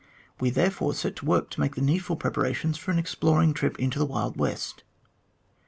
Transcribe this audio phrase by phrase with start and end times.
[0.39, 3.99] We therefore set to work to make the needful preparations for an exploring trip into
[3.99, 4.83] the wild west.